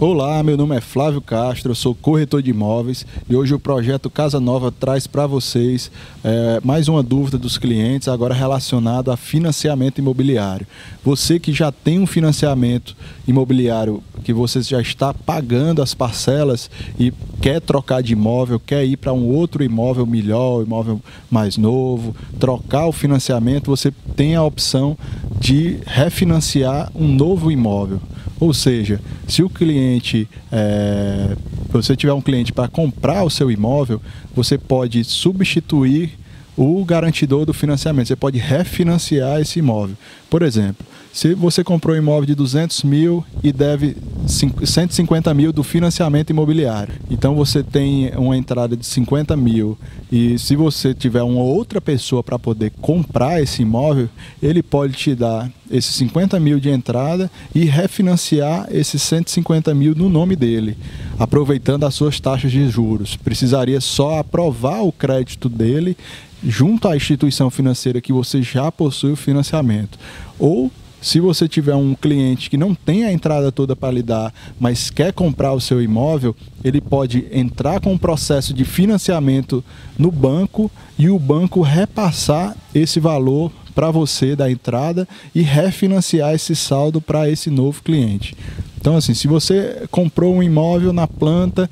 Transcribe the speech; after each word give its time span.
Olá, 0.00 0.42
meu 0.42 0.56
nome 0.56 0.74
é 0.74 0.80
Flávio 0.80 1.20
Castro, 1.20 1.74
sou 1.74 1.94
corretor 1.94 2.40
de 2.40 2.48
imóveis 2.48 3.04
e 3.28 3.36
hoje 3.36 3.52
o 3.52 3.60
projeto 3.60 4.08
Casa 4.08 4.40
Nova 4.40 4.72
traz 4.72 5.06
para 5.06 5.26
vocês 5.26 5.90
é, 6.24 6.58
mais 6.64 6.88
uma 6.88 7.02
dúvida 7.02 7.36
dos 7.36 7.58
clientes, 7.58 8.08
agora 8.08 8.32
relacionado 8.32 9.12
a 9.12 9.16
financiamento 9.18 9.98
imobiliário. 9.98 10.66
Você 11.04 11.38
que 11.38 11.52
já 11.52 11.70
tem 11.70 11.98
um 12.00 12.06
financiamento 12.06 12.96
imobiliário, 13.28 14.02
que 14.24 14.32
você 14.32 14.62
já 14.62 14.80
está 14.80 15.12
pagando 15.12 15.82
as 15.82 15.92
parcelas 15.92 16.70
e 16.98 17.12
quer 17.42 17.60
trocar 17.60 18.02
de 18.02 18.14
imóvel, 18.14 18.58
quer 18.58 18.82
ir 18.86 18.96
para 18.96 19.12
um 19.12 19.28
outro 19.28 19.62
imóvel 19.62 20.06
melhor, 20.06 20.62
imóvel 20.62 20.98
mais 21.30 21.58
novo, 21.58 22.16
trocar 22.38 22.86
o 22.86 22.92
financiamento, 22.92 23.66
você 23.66 23.92
tem 24.16 24.34
a 24.34 24.42
opção 24.42 24.96
de 25.38 25.78
refinanciar 25.84 26.90
um 26.94 27.06
novo 27.06 27.52
imóvel. 27.52 28.00
Ou 28.40 28.54
seja, 28.54 28.98
se 29.28 29.42
o 29.42 29.50
cliente, 29.50 30.26
é, 30.50 31.36
você 31.68 31.94
tiver 31.94 32.14
um 32.14 32.22
cliente 32.22 32.52
para 32.52 32.68
comprar 32.68 33.22
o 33.22 33.28
seu 33.28 33.50
imóvel, 33.50 34.00
você 34.34 34.56
pode 34.56 35.04
substituir 35.04 36.18
o 36.62 36.84
garantidor 36.84 37.46
do 37.46 37.54
financiamento. 37.54 38.08
Você 38.08 38.16
pode 38.16 38.38
refinanciar 38.38 39.40
esse 39.40 39.60
imóvel. 39.60 39.96
Por 40.28 40.42
exemplo, 40.42 40.86
se 41.10 41.34
você 41.34 41.64
comprou 41.64 41.96
um 41.96 41.98
imóvel 41.98 42.26
de 42.26 42.34
200 42.34 42.84
mil 42.84 43.24
e 43.42 43.50
deve 43.50 43.96
150 44.26 45.32
mil 45.32 45.52
do 45.52 45.62
financiamento 45.64 46.30
imobiliário, 46.30 46.94
então 47.10 47.34
você 47.34 47.62
tem 47.62 48.12
uma 48.14 48.36
entrada 48.36 48.76
de 48.76 48.84
50 48.84 49.34
mil 49.36 49.76
e 50.12 50.38
se 50.38 50.54
você 50.54 50.92
tiver 50.92 51.22
uma 51.22 51.42
outra 51.42 51.80
pessoa 51.80 52.22
para 52.22 52.38
poder 52.38 52.72
comprar 52.80 53.42
esse 53.42 53.62
imóvel, 53.62 54.08
ele 54.42 54.62
pode 54.62 54.92
te 54.92 55.14
dar 55.14 55.50
esses 55.70 55.94
50 55.96 56.38
mil 56.38 56.60
de 56.60 56.68
entrada 56.68 57.30
e 57.54 57.64
refinanciar 57.64 58.68
esses 58.70 59.02
150 59.02 59.72
mil 59.74 59.94
no 59.94 60.08
nome 60.08 60.36
dele, 60.36 60.76
aproveitando 61.18 61.84
as 61.84 61.94
suas 61.94 62.20
taxas 62.20 62.52
de 62.52 62.68
juros. 62.68 63.16
Precisaria 63.16 63.80
só 63.80 64.18
aprovar 64.18 64.82
o 64.82 64.92
crédito 64.92 65.48
dele 65.48 65.96
junto 66.42 66.88
à 66.88 66.96
instituição 66.96 67.50
financeira 67.50 68.00
que 68.00 68.12
você 68.12 68.42
já 68.42 68.70
possui 68.70 69.12
o 69.12 69.16
financiamento. 69.16 69.98
Ou 70.38 70.70
se 71.00 71.18
você 71.18 71.48
tiver 71.48 71.74
um 71.74 71.94
cliente 71.94 72.50
que 72.50 72.58
não 72.58 72.74
tem 72.74 73.04
a 73.04 73.12
entrada 73.12 73.50
toda 73.50 73.74
para 73.74 73.90
lhe 73.90 74.02
dar, 74.02 74.34
mas 74.58 74.90
quer 74.90 75.12
comprar 75.12 75.52
o 75.54 75.60
seu 75.60 75.80
imóvel, 75.80 76.36
ele 76.62 76.80
pode 76.80 77.26
entrar 77.32 77.80
com 77.80 77.92
um 77.94 77.98
processo 77.98 78.52
de 78.52 78.64
financiamento 78.64 79.64
no 79.98 80.10
banco 80.10 80.70
e 80.98 81.08
o 81.08 81.18
banco 81.18 81.62
repassar 81.62 82.54
esse 82.74 83.00
valor 83.00 83.50
para 83.74 83.90
você 83.90 84.36
da 84.36 84.50
entrada 84.50 85.08
e 85.34 85.40
refinanciar 85.40 86.34
esse 86.34 86.54
saldo 86.54 87.00
para 87.00 87.30
esse 87.30 87.48
novo 87.48 87.82
cliente. 87.82 88.36
Então, 88.78 88.96
assim, 88.96 89.14
se 89.14 89.26
você 89.26 89.86
comprou 89.90 90.34
um 90.34 90.42
imóvel 90.42 90.92
na 90.92 91.06
planta, 91.06 91.70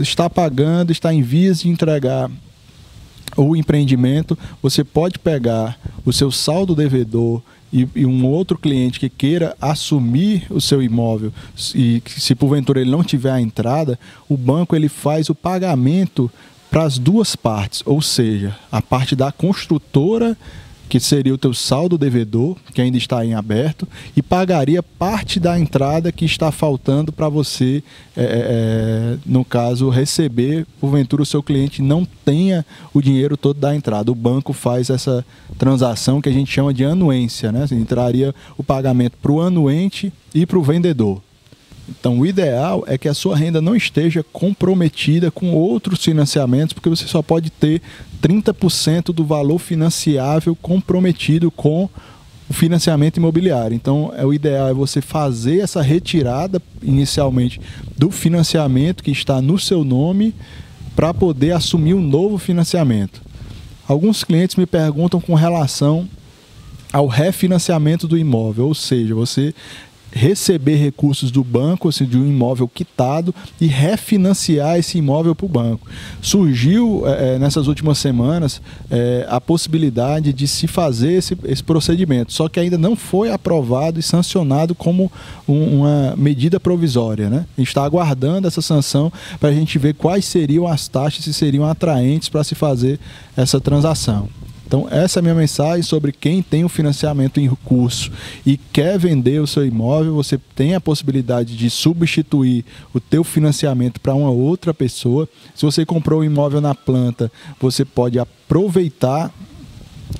está 0.00 0.28
pagando, 0.28 0.92
está 0.92 1.14
em 1.14 1.22
vias 1.22 1.60
de 1.60 1.68
entregar 1.68 2.30
o 3.48 3.56
empreendimento, 3.56 4.38
você 4.62 4.84
pode 4.84 5.18
pegar 5.18 5.78
o 6.04 6.12
seu 6.12 6.30
saldo 6.30 6.74
devedor 6.74 7.42
e, 7.72 7.88
e, 7.94 8.04
um 8.04 8.26
outro 8.26 8.58
cliente 8.58 8.98
que 8.98 9.08
queira 9.08 9.56
assumir 9.60 10.44
o 10.50 10.60
seu 10.60 10.82
imóvel 10.82 11.32
e 11.74 12.02
se 12.04 12.34
porventura 12.34 12.80
ele 12.80 12.90
não 12.90 13.04
tiver 13.04 13.30
a 13.30 13.40
entrada, 13.40 13.98
o 14.28 14.36
banco 14.36 14.74
ele 14.74 14.88
faz 14.88 15.28
o 15.28 15.34
pagamento 15.34 16.30
para 16.68 16.82
as 16.84 16.98
duas 16.98 17.34
partes, 17.34 17.82
ou 17.84 18.00
seja, 18.00 18.56
a 18.70 18.80
parte 18.80 19.16
da 19.16 19.32
construtora 19.32 20.36
que 20.90 20.98
seria 20.98 21.32
o 21.32 21.38
teu 21.38 21.54
saldo 21.54 21.96
devedor, 21.96 22.56
que 22.74 22.82
ainda 22.82 22.98
está 22.98 23.24
em 23.24 23.32
aberto, 23.32 23.86
e 24.16 24.20
pagaria 24.20 24.82
parte 24.82 25.38
da 25.38 25.56
entrada 25.56 26.10
que 26.10 26.24
está 26.24 26.50
faltando 26.50 27.12
para 27.12 27.28
você, 27.28 27.80
é, 28.16 28.22
é, 28.22 28.26
é, 28.26 29.16
no 29.24 29.44
caso, 29.44 29.88
receber, 29.88 30.66
porventura 30.80 31.22
o 31.22 31.26
seu 31.26 31.44
cliente 31.44 31.80
não 31.80 32.04
tenha 32.24 32.66
o 32.92 33.00
dinheiro 33.00 33.36
todo 33.36 33.60
da 33.60 33.72
entrada. 33.74 34.10
O 34.10 34.16
banco 34.16 34.52
faz 34.52 34.90
essa 34.90 35.24
transação 35.56 36.20
que 36.20 36.28
a 36.28 36.32
gente 36.32 36.50
chama 36.50 36.74
de 36.74 36.84
anuência, 36.84 37.52
né? 37.52 37.66
Entraria 37.70 38.34
o 38.58 38.64
pagamento 38.64 39.16
para 39.22 39.30
o 39.30 39.40
anuente 39.40 40.12
e 40.34 40.44
para 40.44 40.58
o 40.58 40.62
vendedor. 40.62 41.22
Então, 41.90 42.20
o 42.20 42.26
ideal 42.26 42.84
é 42.86 42.96
que 42.96 43.08
a 43.08 43.14
sua 43.14 43.36
renda 43.36 43.60
não 43.60 43.74
esteja 43.74 44.24
comprometida 44.32 45.30
com 45.30 45.52
outros 45.52 46.04
financiamentos, 46.04 46.72
porque 46.72 46.88
você 46.88 47.06
só 47.06 47.20
pode 47.20 47.50
ter 47.50 47.82
30% 48.22 49.06
do 49.12 49.24
valor 49.24 49.58
financiável 49.58 50.54
comprometido 50.54 51.50
com 51.50 51.88
o 52.48 52.52
financiamento 52.52 53.16
imobiliário. 53.16 53.74
Então, 53.74 54.12
é 54.16 54.24
o 54.24 54.32
ideal 54.32 54.68
é 54.68 54.74
você 54.74 55.00
fazer 55.00 55.60
essa 55.60 55.82
retirada 55.82 56.62
inicialmente 56.82 57.60
do 57.96 58.10
financiamento 58.10 59.02
que 59.02 59.10
está 59.10 59.42
no 59.42 59.58
seu 59.58 59.84
nome 59.84 60.34
para 60.94 61.12
poder 61.12 61.52
assumir 61.52 61.94
um 61.94 62.02
novo 62.02 62.38
financiamento. 62.38 63.20
Alguns 63.86 64.22
clientes 64.22 64.56
me 64.56 64.66
perguntam 64.66 65.20
com 65.20 65.34
relação 65.34 66.08
ao 66.92 67.06
refinanciamento 67.06 68.08
do 68.08 68.18
imóvel, 68.18 68.66
ou 68.66 68.74
seja, 68.74 69.14
você 69.14 69.54
receber 70.12 70.76
recursos 70.76 71.30
do 71.30 71.42
banco, 71.42 71.88
assim, 71.88 72.04
de 72.04 72.16
um 72.16 72.26
imóvel 72.26 72.68
quitado 72.68 73.34
e 73.60 73.66
refinanciar 73.66 74.78
esse 74.78 74.98
imóvel 74.98 75.34
para 75.34 75.46
o 75.46 75.48
banco. 75.48 75.86
Surgiu 76.20 77.02
é, 77.06 77.38
nessas 77.38 77.66
últimas 77.66 77.98
semanas 77.98 78.60
é, 78.90 79.26
a 79.28 79.40
possibilidade 79.40 80.32
de 80.32 80.46
se 80.46 80.66
fazer 80.66 81.12
esse, 81.12 81.36
esse 81.44 81.62
procedimento, 81.62 82.32
só 82.32 82.48
que 82.48 82.58
ainda 82.58 82.76
não 82.76 82.96
foi 82.96 83.30
aprovado 83.30 83.98
e 83.98 84.02
sancionado 84.02 84.74
como 84.74 85.10
um, 85.48 85.80
uma 85.80 86.14
medida 86.16 86.58
provisória. 86.58 87.28
Né? 87.28 87.46
A 87.56 87.60
gente 87.60 87.68
está 87.68 87.84
aguardando 87.84 88.46
essa 88.46 88.62
sanção 88.62 89.12
para 89.38 89.50
a 89.50 89.52
gente 89.52 89.78
ver 89.78 89.94
quais 89.94 90.24
seriam 90.24 90.66
as 90.66 90.88
taxas, 90.88 91.24
se 91.24 91.32
seriam 91.32 91.64
atraentes 91.64 92.28
para 92.28 92.44
se 92.44 92.54
fazer 92.54 92.98
essa 93.36 93.60
transação. 93.60 94.28
Então, 94.70 94.86
essa 94.88 95.18
é 95.18 95.20
a 95.20 95.22
minha 95.22 95.34
mensagem 95.34 95.82
sobre 95.82 96.12
quem 96.12 96.40
tem 96.40 96.62
o 96.62 96.66
um 96.66 96.68
financiamento 96.68 97.40
em 97.40 97.48
recurso 97.48 98.12
e 98.46 98.56
quer 98.56 98.96
vender 99.00 99.42
o 99.42 99.46
seu 99.46 99.66
imóvel, 99.66 100.14
você 100.14 100.38
tem 100.54 100.76
a 100.76 100.80
possibilidade 100.80 101.56
de 101.56 101.68
substituir 101.68 102.64
o 102.94 103.00
teu 103.00 103.24
financiamento 103.24 104.00
para 104.00 104.14
uma 104.14 104.30
outra 104.30 104.72
pessoa. 104.72 105.28
Se 105.56 105.66
você 105.66 105.84
comprou 105.84 106.20
um 106.20 106.24
imóvel 106.24 106.60
na 106.60 106.72
planta, 106.72 107.32
você 107.60 107.84
pode 107.84 108.16
aproveitar 108.20 109.34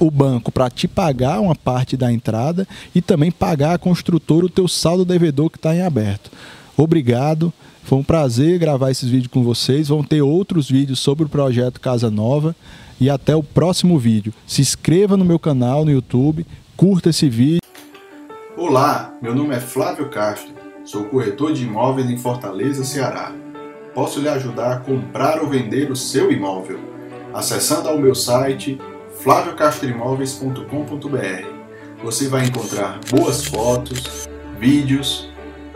o 0.00 0.10
banco 0.10 0.50
para 0.50 0.68
te 0.68 0.88
pagar 0.88 1.38
uma 1.38 1.54
parte 1.54 1.96
da 1.96 2.12
entrada 2.12 2.66
e 2.92 3.00
também 3.00 3.30
pagar 3.30 3.74
a 3.74 3.78
construtora 3.78 4.46
o 4.46 4.50
teu 4.50 4.66
saldo 4.66 5.04
devedor 5.04 5.50
que 5.50 5.56
está 5.56 5.72
em 5.72 5.82
aberto. 5.82 6.32
Obrigado. 6.76 7.52
Foi 7.84 7.96
um 7.96 8.04
prazer 8.04 8.58
gravar 8.58 8.90
esses 8.90 9.08
vídeos 9.08 9.32
com 9.32 9.44
vocês. 9.44 9.86
Vão 9.86 10.02
ter 10.02 10.20
outros 10.20 10.68
vídeos 10.68 10.98
sobre 10.98 11.26
o 11.26 11.28
projeto 11.28 11.80
Casa 11.80 12.10
Nova 12.10 12.56
e 13.02 13.10
até 13.10 13.34
o 13.34 13.42
próximo 13.42 13.98
vídeo. 13.98 14.32
Se 14.46 14.62
inscreva 14.62 15.16
no 15.16 15.24
meu 15.24 15.40
canal 15.40 15.84
no 15.84 15.90
YouTube, 15.90 16.46
curta 16.76 17.10
esse 17.10 17.28
vídeo. 17.28 17.60
Olá, 18.56 19.12
meu 19.20 19.34
nome 19.34 19.56
é 19.56 19.58
Flávio 19.58 20.08
Castro, 20.08 20.52
sou 20.84 21.06
corretor 21.06 21.52
de 21.52 21.64
imóveis 21.64 22.08
em 22.08 22.16
Fortaleza, 22.16 22.84
Ceará. 22.84 23.32
Posso 23.92 24.20
lhe 24.20 24.28
ajudar 24.28 24.72
a 24.72 24.78
comprar 24.78 25.40
ou 25.40 25.48
vender 25.48 25.90
o 25.90 25.96
seu 25.96 26.30
imóvel. 26.30 26.78
Acessando 27.34 27.88
ao 27.88 27.98
meu 27.98 28.14
site 28.14 28.80
flaviocastroimóveis.com.br 29.18 32.04
você 32.04 32.28
vai 32.28 32.46
encontrar 32.46 33.00
boas 33.10 33.44
fotos, 33.44 34.28
vídeos, 34.60 35.28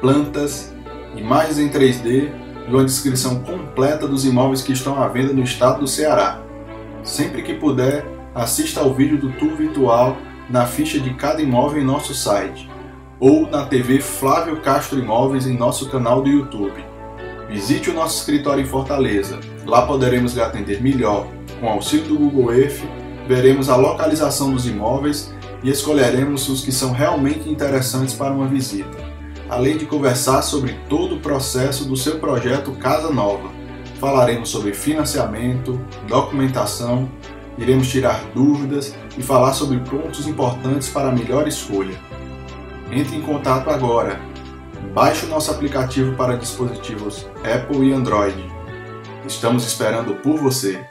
plantas, 0.00 0.72
imagens 1.14 1.58
em 1.58 1.68
3D 1.68 2.30
e 2.66 2.70
uma 2.70 2.84
descrição 2.84 3.40
completa 3.40 4.08
dos 4.08 4.24
imóveis 4.24 4.62
que 4.62 4.72
estão 4.72 5.02
à 5.02 5.08
venda 5.08 5.34
no 5.34 5.42
estado 5.42 5.80
do 5.80 5.86
Ceará. 5.86 6.46
Sempre 7.02 7.42
que 7.42 7.54
puder, 7.54 8.04
assista 8.34 8.80
ao 8.80 8.92
vídeo 8.92 9.18
do 9.18 9.32
tour 9.32 9.56
virtual 9.56 10.16
na 10.48 10.66
ficha 10.66 10.98
de 10.98 11.14
cada 11.14 11.40
imóvel 11.40 11.82
em 11.82 11.84
nosso 11.84 12.14
site 12.14 12.68
ou 13.18 13.48
na 13.48 13.66
TV 13.66 14.00
Flávio 14.00 14.60
Castro 14.60 14.98
Imóveis 14.98 15.46
em 15.46 15.56
nosso 15.56 15.88
canal 15.88 16.22
do 16.22 16.28
YouTube. 16.28 16.84
Visite 17.48 17.90
o 17.90 17.94
nosso 17.94 18.18
escritório 18.18 18.62
em 18.62 18.66
Fortaleza. 18.66 19.40
Lá 19.66 19.82
poderemos 19.82 20.34
lhe 20.34 20.40
atender 20.40 20.82
melhor. 20.82 21.26
Com 21.60 21.68
auxílio 21.68 22.06
do 22.06 22.16
Google 22.16 22.54
Earth, 22.54 22.80
veremos 23.26 23.68
a 23.68 23.76
localização 23.76 24.52
dos 24.52 24.66
imóveis 24.66 25.34
e 25.62 25.70
escolheremos 25.70 26.48
os 26.48 26.64
que 26.64 26.72
são 26.72 26.92
realmente 26.92 27.48
interessantes 27.48 28.14
para 28.14 28.32
uma 28.32 28.46
visita. 28.46 28.96
Além 29.48 29.76
de 29.76 29.84
conversar 29.84 30.42
sobre 30.42 30.74
todo 30.88 31.16
o 31.16 31.20
processo 31.20 31.84
do 31.84 31.96
seu 31.96 32.18
projeto 32.18 32.72
Casa 32.72 33.10
Nova 33.10 33.49
falaremos 34.00 34.48
sobre 34.48 34.72
financiamento, 34.72 35.78
documentação, 36.08 37.08
iremos 37.58 37.88
tirar 37.88 38.24
dúvidas 38.34 38.94
e 39.18 39.22
falar 39.22 39.52
sobre 39.52 39.78
pontos 39.80 40.26
importantes 40.26 40.88
para 40.88 41.10
a 41.10 41.12
melhor 41.12 41.46
escolha. 41.46 41.94
Entre 42.90 43.14
em 43.14 43.20
contato 43.20 43.68
agora. 43.68 44.18
Baixe 44.94 45.26
o 45.26 45.28
nosso 45.28 45.50
aplicativo 45.50 46.16
para 46.16 46.36
dispositivos 46.36 47.26
Apple 47.44 47.90
e 47.90 47.92
Android. 47.92 48.42
Estamos 49.26 49.64
esperando 49.64 50.14
por 50.14 50.38
você. 50.38 50.82